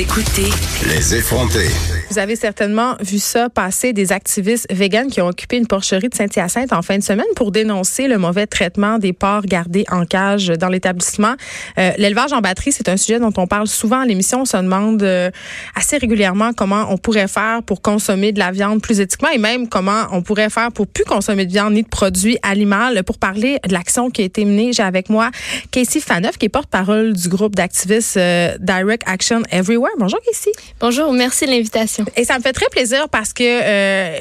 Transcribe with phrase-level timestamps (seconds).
[0.00, 0.48] Écoutez
[0.88, 1.89] Les effrontés.
[2.10, 6.14] Vous avez certainement vu ça passer, des activistes véganes qui ont occupé une porcherie de
[6.14, 10.48] Saint-Hyacinthe en fin de semaine pour dénoncer le mauvais traitement des porcs gardés en cage
[10.48, 11.34] dans l'établissement.
[11.78, 14.40] Euh, L'élevage en batterie, c'est un sujet dont on parle souvent à l'émission.
[14.40, 15.30] On se demande euh,
[15.76, 19.68] assez régulièrement comment on pourrait faire pour consommer de la viande plus éthiquement et même
[19.68, 23.00] comment on pourrait faire pour plus consommer de viande ni de produits animaux.
[23.06, 25.30] Pour parler de l'action qui a été menée, j'ai avec moi
[25.70, 29.92] Casey Faneuf, qui est porte-parole du groupe d'activistes euh, Direct Action Everywhere.
[29.96, 30.50] Bonjour Casey.
[30.80, 31.99] Bonjour, merci de l'invitation.
[32.16, 34.18] Et ça me fait très plaisir parce que euh,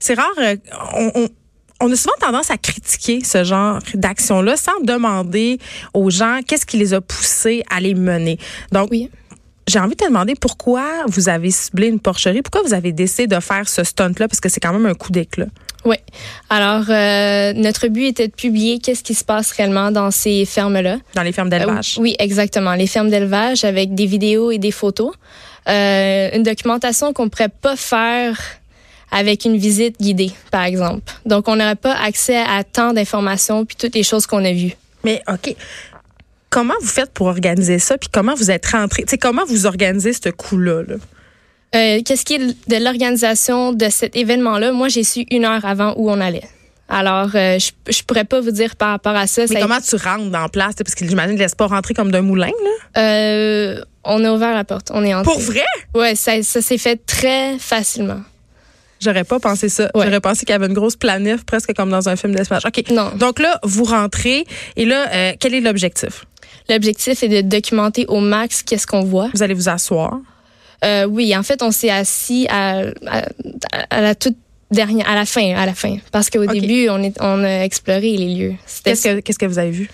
[0.00, 0.26] c'est rare.
[0.38, 0.56] euh,
[0.94, 1.28] on, on-
[1.80, 5.58] on a souvent tendance à critiquer ce genre d'action-là sans demander
[5.94, 8.36] aux gens qu'est-ce qui les a poussés à les mener.
[8.72, 9.08] Donc, Oui.
[9.68, 13.28] j'ai envie de te demander pourquoi vous avez ciblé une porcherie, pourquoi vous avez décidé
[13.28, 15.46] de faire ce stunt-là, parce que c'est quand même un coup d'éclat.
[15.88, 15.96] Oui.
[16.50, 20.98] Alors, euh, notre but était de publier qu'est-ce qui se passe réellement dans ces fermes-là.
[21.14, 21.96] dans les fermes d'élevage.
[21.96, 22.74] Euh, oui, exactement.
[22.74, 25.14] Les fermes d'élevage avec des vidéos et des photos.
[25.66, 28.38] Euh, une documentation qu'on pourrait pas faire
[29.10, 31.10] avec une visite guidée, par exemple.
[31.24, 34.76] Donc, on n'aurait pas accès à tant d'informations puis toutes les choses qu'on a vues.
[35.04, 35.54] Mais OK.
[36.50, 40.28] Comment vous faites pour organiser ça, puis comment vous êtes rentré, comment vous organisez ce
[40.28, 40.82] coup-là?
[40.86, 40.96] là?
[41.74, 44.72] Euh, Qu'est-ce qui est de l'organisation de cet événement-là?
[44.72, 46.44] Moi, j'ai su une heure avant où on allait.
[46.88, 49.42] Alors, euh, je, je pourrais pas vous dire par rapport à ça.
[49.42, 50.74] Mais Ça comment tu rentres dans la place?
[50.76, 53.02] Parce que j'imagine ne laisse pas rentrer comme d'un moulin, là.
[53.02, 54.90] Euh, on a ouvert la porte.
[54.94, 55.30] On est entré.
[55.30, 55.64] Pour vrai?
[55.94, 58.22] Ouais, ça, ça s'est fait très facilement.
[59.00, 59.90] J'aurais pas pensé ça.
[59.94, 60.06] Ouais.
[60.06, 62.64] J'aurais pensé qu'il y avait une grosse planif, presque comme dans un film d'espace.
[62.64, 62.90] OK.
[62.90, 63.10] Non.
[63.16, 64.46] Donc là, vous rentrez.
[64.76, 66.24] Et là, euh, quel est l'objectif?
[66.70, 69.28] L'objectif est de documenter au max qu'est-ce qu'on voit.
[69.34, 70.18] Vous allez vous asseoir.
[70.84, 73.22] Euh, oui, en fait, on s'est assis à, à,
[73.90, 74.36] à la toute
[74.70, 78.16] dernière, à la fin, à la fin, parce qu'au début, on est, on a exploré
[78.16, 78.54] les lieux.
[78.84, 79.90] Qu'est-ce que, qu'est-ce que vous avez vu?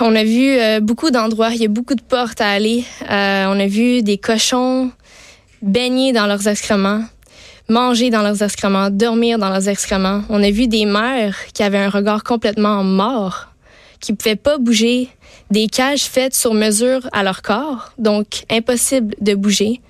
[0.00, 2.84] On a vu euh, beaucoup d'endroits, il y a beaucoup de portes à aller.
[3.10, 4.90] Euh, on a vu des cochons
[5.60, 7.04] baigner dans leurs excréments,
[7.68, 10.22] manger dans leurs excréments, dormir dans leurs excréments.
[10.30, 13.48] On a vu des mères qui avaient un regard complètement mort,
[14.02, 15.08] qui pouvaient pas bouger,
[15.50, 19.80] des cages faites sur mesure à leur corps, donc impossible de bouger.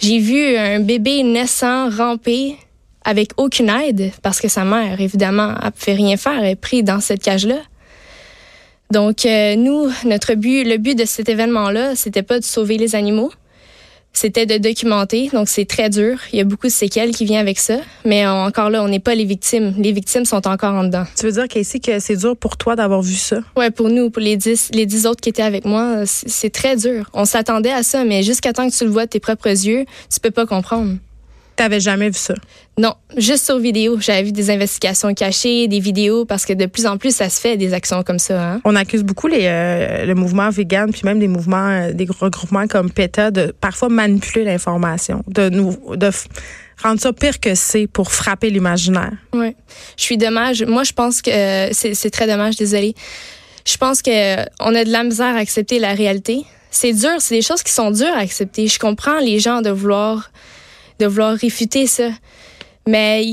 [0.00, 2.56] J'ai vu un bébé naissant ramper
[3.04, 6.84] avec aucune aide parce que sa mère, évidemment, elle pouvait rien faire, elle est prise
[6.84, 7.58] dans cette cage-là.
[8.90, 12.96] Donc, euh, nous, notre but, le but de cet événement-là, c'était pas de sauver les
[12.96, 13.30] animaux,
[14.12, 15.30] c'était de documenter.
[15.32, 16.18] Donc, c'est très dur.
[16.32, 17.78] Il y a beaucoup de séquelles qui viennent avec ça.
[18.04, 19.74] Mais euh, encore là, on n'est pas les victimes.
[19.78, 21.04] Les victimes sont encore en dedans.
[21.16, 23.40] Tu veux dire, Casey, que c'est dur pour toi d'avoir vu ça?
[23.56, 26.50] Ouais, pour nous, pour les dix, les dix autres qui étaient avec moi, c'est c'est
[26.50, 27.10] très dur.
[27.12, 29.84] On s'attendait à ça, mais jusqu'à temps que tu le vois de tes propres yeux,
[30.12, 30.96] tu peux pas comprendre.
[31.60, 32.32] T'avais jamais vu ça?
[32.78, 33.98] Non, juste sur vidéo.
[34.00, 37.38] J'avais vu des investigations cachées, des vidéos, parce que de plus en plus, ça se
[37.38, 38.52] fait des actions comme ça.
[38.52, 38.60] Hein?
[38.64, 42.66] On accuse beaucoup les, euh, le mouvement vegan, puis même des mouvements, euh, des regroupements
[42.66, 46.08] comme PETA, de parfois manipuler l'information, de nous, de
[46.82, 49.12] rendre ça pire que c'est pour frapper l'imaginaire.
[49.34, 49.54] Ouais.
[49.98, 50.62] Je suis dommage.
[50.62, 52.56] Moi, je pense que euh, c'est c'est très dommage.
[52.56, 52.94] Désolée.
[53.66, 56.42] Je pense que euh, on a de la misère à accepter la réalité.
[56.70, 57.16] C'est dur.
[57.18, 58.66] C'est des choses qui sont dures à accepter.
[58.66, 60.30] Je comprends les gens de vouloir
[61.00, 62.10] de vouloir réfuter ça,
[62.86, 63.24] mais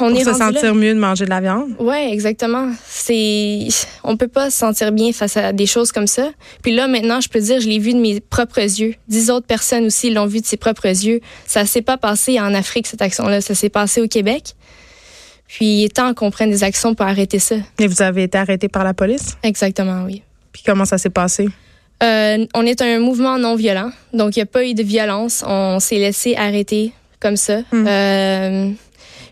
[0.00, 0.34] on Pour est se là.
[0.34, 1.70] sentir mieux de manger de la viande.
[1.78, 2.68] Ouais, exactement.
[2.86, 3.68] C'est,
[4.04, 6.28] on peut pas se sentir bien face à des choses comme ça.
[6.62, 8.94] Puis là, maintenant, je peux dire, je l'ai vu de mes propres yeux.
[9.08, 11.20] Dix autres personnes aussi l'ont vu de ses propres yeux.
[11.46, 13.40] Ça s'est pas passé en Afrique, cette action-là.
[13.40, 14.54] Ça s'est passé au Québec.
[15.48, 17.56] Puis il est temps qu'on prenne des actions pour arrêter ça.
[17.78, 19.36] Et vous avez été arrêté par la police?
[19.42, 20.22] Exactement, oui.
[20.52, 21.48] Puis comment ça s'est passé?
[22.02, 25.44] Euh, on est un mouvement non violent, donc il n'y a pas eu de violence.
[25.46, 27.58] On s'est laissé arrêter comme ça.
[27.72, 27.86] Hmm.
[27.86, 28.70] Euh,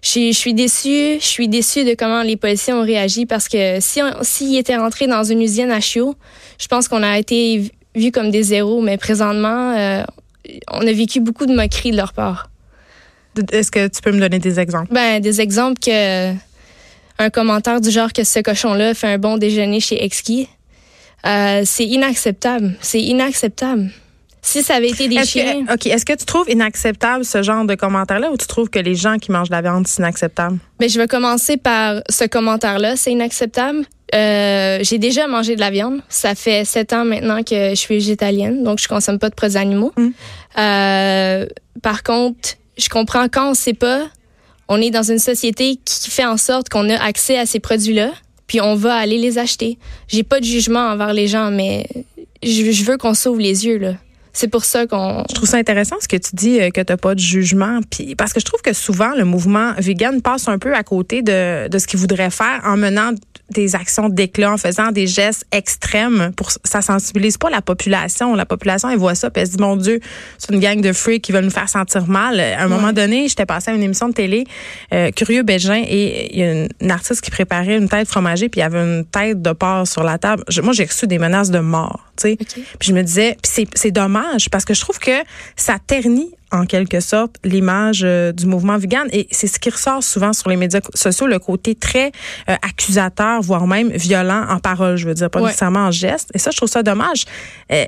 [0.02, 1.19] je suis- déçue.
[1.20, 5.06] Je suis déçue de comment les policiers ont réagi parce que si s'ils étaient rentrés
[5.06, 6.14] dans une usine à chiots,
[6.58, 8.81] je pense qu'on a été vus comme des zéros.
[8.82, 10.02] Mais présentement, euh,
[10.70, 12.50] on a vécu beaucoup de moqueries de leur part.
[13.52, 14.92] Est-ce que tu peux me donner des exemples?
[14.92, 16.32] Ben, des exemples que
[17.20, 20.48] un commentaire du genre que ce cochon-là fait un bon déjeuner chez Exki,
[21.26, 22.76] euh, c'est inacceptable.
[22.80, 23.90] C'est inacceptable.
[24.40, 25.66] Si ça avait été des Est-ce chiens.
[25.66, 28.78] que, OK, est-ce que tu trouves inacceptable ce genre de commentaire-là ou tu trouves que
[28.78, 30.58] les gens qui mangent de la viande, c'est inacceptable?
[30.80, 32.96] Mais je vais commencer par ce commentaire-là.
[32.96, 33.84] C'est inacceptable.
[34.14, 36.00] Euh, j'ai déjà mangé de la viande.
[36.08, 39.58] Ça fait sept ans maintenant que je suis végétalienne, donc je consomme pas de produits
[39.58, 39.92] animaux.
[39.96, 40.08] Mm.
[40.58, 41.46] Euh,
[41.82, 44.06] par contre, je comprends quand on sait pas,
[44.68, 48.12] on est dans une société qui fait en sorte qu'on a accès à ces produits-là,
[48.48, 49.78] puis on va aller les acheter.
[50.08, 51.86] J'ai pas de jugement envers les gens, mais
[52.42, 53.94] je, veux qu'on s'ouvre les yeux là.
[54.32, 55.24] C'est pour ça qu'on.
[55.28, 57.80] Je trouve ça intéressant ce que tu dis euh, que tu n'as pas de jugement.
[57.90, 61.22] Puis, parce que je trouve que souvent, le mouvement vegan passe un peu à côté
[61.22, 63.12] de ce qu'il voudrait faire en menant
[63.50, 66.32] des actions d'éclat, en faisant des gestes extrêmes.
[66.36, 68.34] Pour, ça sensibilise pas la population.
[68.34, 70.00] La population, elle voit ça, puis elle se dit, mon Dieu,
[70.38, 72.40] c'est une gang de freaks qui veulent nous faire sentir mal.
[72.40, 74.44] À un moment donné, j'étais passée à une émission de télé,
[74.92, 78.60] euh, Curieux Bégin, et il y a une, artiste qui préparait une tête fromagée, puis
[78.60, 80.42] il y avait une tête de porc sur la table.
[80.48, 82.04] Je- moi, j'ai reçu des menaces de mort.
[82.16, 82.36] tu sais.
[82.36, 85.22] Puis je me disais, puis c'est, c'est dommage parce que je trouve que
[85.56, 90.02] ça ternit en quelque sorte l'image euh, du mouvement vegan et c'est ce qui ressort
[90.02, 92.12] souvent sur les médias sociaux, le côté très
[92.48, 95.46] euh, accusateur, voire même violent en parole, je veux dire, pas Ouais.
[95.46, 96.30] nécessairement en geste.
[96.34, 97.24] Et ça, je trouve ça dommage.
[97.72, 97.84] Euh,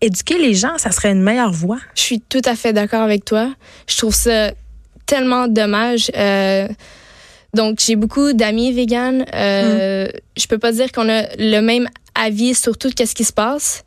[0.00, 1.78] éduquer les gens, ça serait une meilleure voie.
[1.94, 3.52] Je suis tout à fait d'accord avec toi.
[3.86, 4.52] Je trouve ça
[5.06, 6.10] tellement dommage.
[7.54, 9.24] Donc, j'ai beaucoup d'amis véganes.
[9.34, 10.08] Euh,
[10.38, 13.84] Je peux pas dire qu'on a le même avis sur tout ce qui se passe.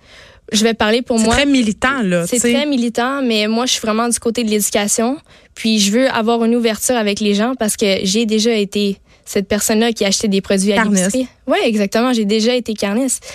[0.53, 1.35] Je vais parler pour C'est moi.
[1.35, 2.25] très militant, là.
[2.27, 5.17] C'est très militant, mais moi, je suis vraiment du côté de l'éducation.
[5.55, 9.47] Puis, je veux avoir une ouverture avec les gens parce que j'ai déjà été cette
[9.47, 11.05] personne-là qui achetait des produits à Carniste.
[11.13, 11.27] l'épicerie.
[11.47, 12.13] Oui, exactement.
[12.13, 13.25] J'ai déjà été carniste.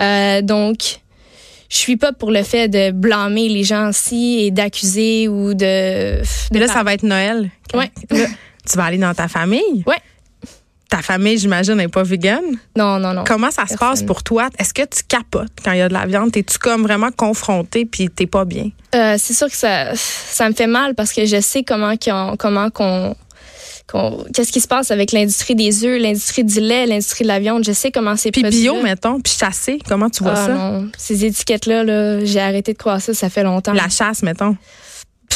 [0.00, 1.00] Euh, donc,
[1.70, 6.20] je suis pas pour le fait de blâmer les gens ci et d'accuser ou de.
[6.52, 7.50] Mais de là, ça va être Noël.
[7.74, 7.90] Ouais.
[8.10, 8.26] Là,
[8.70, 9.82] tu vas aller dans ta famille?
[9.86, 9.96] Ouais.
[10.88, 12.40] Ta famille, j'imagine, n'est pas vegan.
[12.76, 13.24] Non, non, non.
[13.26, 14.48] Comment ça se passe pour toi?
[14.58, 16.32] Est-ce que tu capotes quand il y a de la viande?
[16.32, 18.70] T'es-tu comme vraiment confronté puis t'es pas bien?
[18.94, 22.36] Euh, c'est sûr que ça, ça me fait mal parce que je sais comment qu'on,
[22.38, 23.14] comment qu'on,
[24.34, 27.64] qu'est-ce qui se passe avec l'industrie des œufs, l'industrie du lait, l'industrie de la viande.
[27.64, 30.54] Je sais comment c'est Puis bio, mettons, puis chassé, comment tu vois Ah ça?
[30.54, 33.72] non, ces étiquettes-là, là, j'ai arrêté de croire ça, ça fait longtemps.
[33.72, 34.56] La chasse, mettons.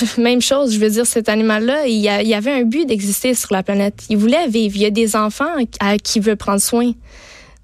[0.18, 3.62] Même chose, je veux dire, cet animal-là, il y, avait un but d'exister sur la
[3.62, 4.04] planète.
[4.08, 4.76] Il voulait vivre.
[4.76, 6.92] Il y a des enfants à qui veut prendre soin.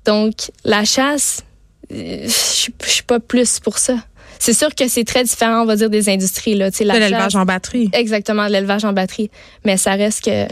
[0.04, 1.44] Donc, la chasse,
[1.92, 3.96] euh, je suis pas plus pour ça.
[4.38, 6.54] C'est sûr que c'est très différent, on va dire, des industries.
[6.54, 6.70] Là.
[6.70, 7.90] De l'élevage en batterie.
[7.92, 9.30] Exactement, l'élevage en batterie.
[9.64, 10.46] Mais ça reste que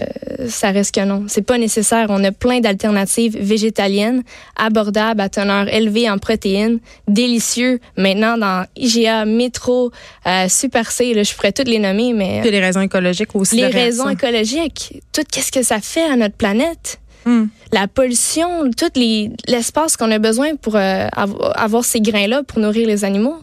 [0.48, 1.24] ça reste que non.
[1.28, 2.06] C'est pas nécessaire.
[2.08, 4.22] On a plein d'alternatives végétaliennes,
[4.56, 6.78] abordables, à teneur élevée en protéines,
[7.08, 7.80] délicieux.
[7.96, 9.92] Maintenant, dans IGA, Métro,
[10.26, 13.56] euh, Super C, là, je pourrais toutes les nommer, mais Puis les raisons écologiques aussi.
[13.56, 14.12] les raisons ça.
[14.12, 16.98] écologiques, tout qu'est-ce que ça fait à notre planète?
[17.26, 17.46] Hmm.
[17.72, 22.60] La pollution, tout les- l'espace qu'on a besoin pour euh, avo- avoir ces grains-là pour
[22.60, 23.34] nourrir les animaux.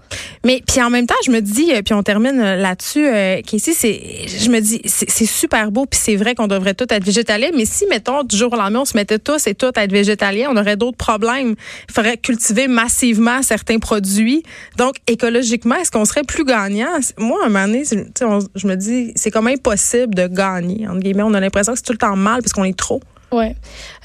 [0.46, 3.42] Mais puis en même temps, je me dis, euh, puis on termine euh, là-dessus, euh,
[3.42, 7.04] Casey, c'est, je me dis, c'est super beau, puis c'est vrai qu'on devrait tous être
[7.04, 9.84] végétaliens, mais si, mettons, du jour au lendemain, on se mettait tous et toutes à
[9.84, 11.56] être végétaliens, on aurait d'autres problèmes.
[11.90, 14.44] Il faudrait cultiver massivement certains produits.
[14.78, 16.88] Donc, écologiquement, est-ce qu'on serait plus gagnant?
[17.18, 17.84] Moi, à un moment donné,
[18.22, 21.24] on- je me dis, c'est comme impossible de gagner, entre guillemets.
[21.24, 23.02] On a l'impression que c'est tout le temps mal parce qu'on est trop.
[23.34, 23.56] Ouais,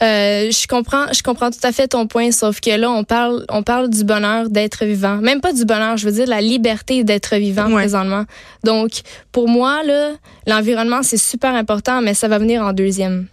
[0.01, 3.45] euh, je comprends, je comprends tout à fait ton point, sauf que là on parle,
[3.51, 7.05] on parle du bonheur d'être vivant, même pas du bonheur, je veux dire la liberté
[7.05, 7.75] d'être vivant Ouais.
[7.75, 8.25] présentement.
[8.65, 8.91] Donc
[9.31, 10.13] pour moi là,
[10.47, 13.27] l'environnement c'est super important, mais ça va venir en deuxième.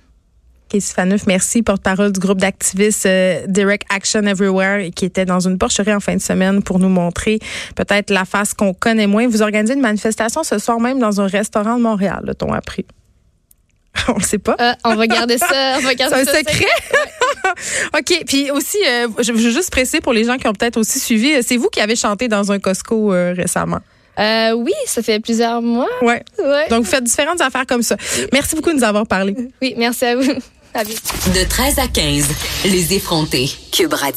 [0.67, 5.57] Casey Faneuf, merci, porte-parole du groupe d'activistes euh, Direct Action Everywhere, qui était dans une
[5.57, 7.39] porcherie en fin de semaine pour nous montrer
[7.75, 9.27] peut-être la face qu'on connaît moins.
[9.27, 12.85] Vous organisez une manifestation ce soir même dans un restaurant de Montréal, là, t'ont appris?
[14.07, 14.55] On le sait pas.
[14.59, 16.65] Euh, on va garder ça, on va garder C'est un ça secret.
[17.97, 18.23] OK.
[18.27, 21.33] Puis aussi, euh, je veux juste presser pour les gens qui ont peut-être aussi suivi,
[21.35, 23.79] euh, c'est vous qui avez chanté dans un Costco euh, récemment.
[24.19, 25.89] Euh, oui, ça fait plusieurs mois.
[26.01, 26.23] Ouais.
[26.39, 26.67] Ouais.
[26.69, 27.97] Donc, vous faites différentes affaires comme ça.
[28.31, 29.35] Merci beaucoup de nous avoir parlé.
[29.61, 30.31] Oui, merci à vous.
[30.73, 31.29] À bientôt.
[31.33, 32.27] De 13 à 15,
[32.65, 33.49] les effrontés.
[33.71, 34.13] Cube Radio.